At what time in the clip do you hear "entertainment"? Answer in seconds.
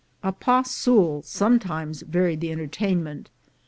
2.51-3.29